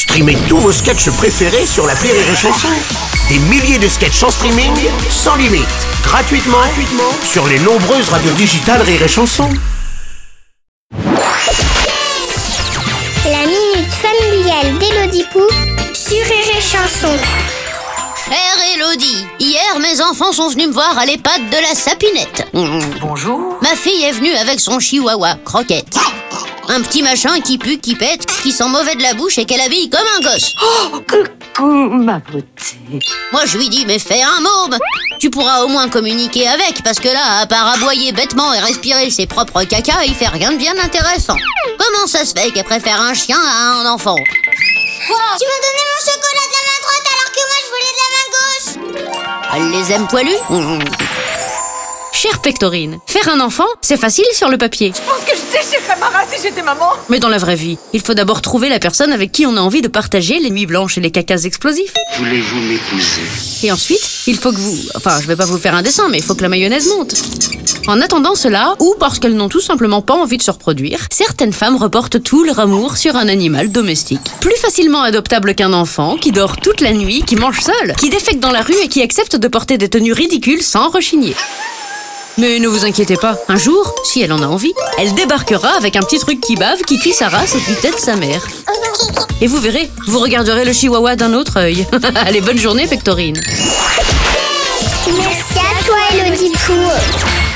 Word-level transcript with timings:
Streamez 0.00 0.38
tous 0.48 0.56
vos 0.56 0.72
sketchs 0.72 1.10
préférés 1.10 1.66
sur 1.66 1.86
la 1.86 1.92
Rire 1.92 2.14
et 2.14 2.34
Chanson. 2.34 2.70
Des 3.28 3.38
milliers 3.38 3.78
de 3.78 3.86
sketchs 3.86 4.22
en 4.22 4.30
streaming, 4.30 4.72
sans 5.10 5.36
limite, 5.36 5.68
gratuitement, 6.02 6.56
gratuitement 6.56 7.12
sur 7.22 7.46
les 7.46 7.58
nombreuses 7.58 8.08
radios 8.08 8.32
digitales 8.32 8.80
Rire 8.80 9.02
et 9.02 9.08
Chanson. 9.08 9.46
La 13.26 13.44
minute 13.44 13.92
familiale 13.92 14.78
d'Élodie 14.78 15.26
Pou 15.30 15.42
sur 15.92 16.16
Rire 16.16 16.56
et 16.56 16.62
Chanson. 16.62 17.14
Chère 18.26 18.64
Elodie, 18.74 19.26
hier 19.38 19.78
mes 19.80 20.00
enfants 20.00 20.32
sont 20.32 20.48
venus 20.48 20.68
me 20.68 20.72
voir 20.72 20.96
à 20.96 21.04
l'EHPAD 21.04 21.50
de 21.50 21.56
la 21.56 21.74
sapinette. 21.74 22.48
Bonjour. 23.02 23.58
Ma 23.60 23.76
fille 23.76 24.02
est 24.04 24.12
venue 24.12 24.34
avec 24.36 24.60
son 24.60 24.80
chihuahua, 24.80 25.34
Croquette. 25.44 25.98
Un 26.72 26.82
petit 26.82 27.02
machin 27.02 27.40
qui 27.40 27.58
pue, 27.58 27.78
qui 27.78 27.96
pète, 27.96 28.24
qui 28.44 28.52
sent 28.52 28.68
mauvais 28.68 28.94
de 28.94 29.02
la 29.02 29.14
bouche 29.14 29.38
et 29.38 29.44
qu'elle 29.44 29.60
habille 29.60 29.90
comme 29.90 30.06
un 30.16 30.20
gosse. 30.20 30.54
Oh, 30.62 31.00
coucou, 31.00 31.66
ma 31.66 32.20
beauté. 32.20 32.76
Moi 33.32 33.44
je 33.44 33.58
lui 33.58 33.68
dis, 33.68 33.84
mais 33.86 33.98
fais 33.98 34.22
un 34.22 34.40
môme 34.40 34.78
Tu 35.18 35.30
pourras 35.30 35.62
au 35.62 35.66
moins 35.66 35.88
communiquer 35.88 36.46
avec, 36.46 36.80
parce 36.84 37.00
que 37.00 37.08
là, 37.08 37.40
à 37.40 37.46
part 37.46 37.72
aboyer 37.72 38.12
bêtement 38.12 38.54
et 38.54 38.60
respirer 38.60 39.10
ses 39.10 39.26
propres 39.26 39.64
caca, 39.64 40.04
il 40.06 40.14
fait 40.14 40.28
rien 40.28 40.52
de 40.52 40.58
bien 40.58 40.78
intéressant. 40.78 41.36
Comment 41.76 42.06
ça 42.06 42.24
se 42.24 42.32
fait 42.38 42.52
qu'elle 42.52 42.62
préfère 42.62 43.00
un 43.00 43.14
chien 43.14 43.40
à 43.40 43.80
un 43.80 43.86
enfant 43.86 44.14
Tu 44.14 45.12
m'as 45.12 45.26
donné 45.66 45.82
mon 45.90 45.98
chocolat 46.06 46.46
de 46.46 46.54
la 46.54 46.62
main 46.68 46.78
droite 46.84 47.06
alors 47.16 47.30
que 47.34 47.42
moi 47.48 47.58
je 47.64 47.70
voulais 47.72 47.94
de 47.96 48.02
la 48.04 48.10
main 48.14 48.26
gauche. 48.36 48.70
Elle 49.56 49.70
les 49.72 49.92
aime 49.92 50.06
poilus? 50.06 50.38
Chère 52.22 52.42
Pectorine, 52.42 52.98
faire 53.06 53.30
un 53.30 53.40
enfant, 53.40 53.64
c'est 53.80 53.96
facile 53.96 54.26
sur 54.34 54.50
le 54.50 54.58
papier. 54.58 54.92
Je 54.94 55.10
pense 55.10 55.24
que 55.24 55.34
je 55.34 55.40
déchirerais 55.56 55.98
ma 55.98 56.08
race 56.08 56.28
si 56.36 56.42
j'étais 56.42 56.60
maman. 56.60 56.90
Mais 57.08 57.18
dans 57.18 57.30
la 57.30 57.38
vraie 57.38 57.56
vie, 57.56 57.78
il 57.94 58.02
faut 58.02 58.12
d'abord 58.12 58.42
trouver 58.42 58.68
la 58.68 58.78
personne 58.78 59.10
avec 59.10 59.32
qui 59.32 59.46
on 59.46 59.56
a 59.56 59.60
envie 59.62 59.80
de 59.80 59.88
partager 59.88 60.38
les 60.38 60.50
nuits 60.50 60.66
blanches 60.66 60.98
et 60.98 61.00
les 61.00 61.10
cacas 61.10 61.38
explosifs. 61.38 61.94
Voulez-vous 62.18 62.60
m'épouser? 62.60 63.22
Et 63.62 63.72
ensuite, 63.72 64.06
il 64.26 64.36
faut 64.36 64.52
que 64.52 64.58
vous... 64.58 64.76
Enfin, 64.96 65.18
je 65.22 65.26
vais 65.28 65.34
pas 65.36 65.46
vous 65.46 65.56
faire 65.56 65.74
un 65.74 65.80
dessin, 65.80 66.10
mais 66.10 66.18
il 66.18 66.22
faut 66.22 66.34
que 66.34 66.42
la 66.42 66.50
mayonnaise 66.50 66.88
monte. 66.88 67.14
En 67.86 68.02
attendant 68.02 68.34
cela, 68.34 68.74
ou 68.80 68.94
parce 69.00 69.18
qu'elles 69.18 69.34
n'ont 69.34 69.48
tout 69.48 69.62
simplement 69.62 70.02
pas 70.02 70.12
envie 70.12 70.36
de 70.36 70.42
se 70.42 70.50
reproduire, 70.50 71.06
certaines 71.10 71.54
femmes 71.54 71.76
reportent 71.76 72.22
tout 72.22 72.44
leur 72.44 72.58
amour 72.58 72.98
sur 72.98 73.16
un 73.16 73.28
animal 73.28 73.72
domestique. 73.72 74.30
Plus 74.42 74.56
facilement 74.56 75.00
adoptable 75.00 75.54
qu'un 75.54 75.72
enfant, 75.72 76.18
qui 76.18 76.32
dort 76.32 76.58
toute 76.58 76.82
la 76.82 76.92
nuit, 76.92 77.22
qui 77.26 77.36
mange 77.36 77.60
seul, 77.60 77.94
qui 77.96 78.10
défecte 78.10 78.40
dans 78.40 78.52
la 78.52 78.60
rue 78.60 78.76
et 78.84 78.88
qui 78.88 79.00
accepte 79.00 79.36
de 79.36 79.48
porter 79.48 79.78
des 79.78 79.88
tenues 79.88 80.12
ridicules 80.12 80.62
sans 80.62 80.90
rechigner. 80.90 81.34
Mais 82.40 82.58
ne 82.58 82.68
vous 82.68 82.86
inquiétez 82.86 83.16
pas, 83.16 83.36
un 83.48 83.58
jour, 83.58 83.94
si 84.02 84.22
elle 84.22 84.32
en 84.32 84.40
a 84.40 84.46
envie, 84.46 84.72
elle 84.96 85.12
débarquera 85.12 85.76
avec 85.76 85.94
un 85.96 86.00
petit 86.00 86.18
truc 86.18 86.40
qui 86.40 86.56
bave, 86.56 86.80
qui 86.86 86.98
tue 86.98 87.12
sa 87.12 87.28
race 87.28 87.54
et 87.54 87.60
qui 87.60 87.74
tête 87.74 88.00
sa 88.00 88.16
mère. 88.16 88.42
Et 89.42 89.46
vous 89.46 89.58
verrez, 89.58 89.90
vous 90.06 90.18
regarderez 90.18 90.64
le 90.64 90.72
chihuahua 90.72 91.16
d'un 91.16 91.34
autre 91.34 91.58
œil. 91.58 91.86
Allez, 92.14 92.40
bonne 92.40 92.58
journée, 92.58 92.86
Pectorine. 92.86 93.38
Merci 95.18 95.58
à 95.58 95.84
toi 95.84 95.96
Élodie 96.14 96.52
Pou. 96.64 97.49